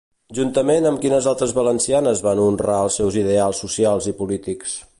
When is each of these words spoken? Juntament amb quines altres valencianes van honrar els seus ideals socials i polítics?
Juntament 0.35 0.87
amb 0.91 1.01
quines 1.03 1.27
altres 1.31 1.53
valencianes 1.57 2.23
van 2.29 2.41
honrar 2.45 2.79
els 2.87 2.97
seus 3.01 3.19
ideals 3.25 3.61
socials 3.65 4.09
i 4.13 4.15
polítics? 4.23 4.75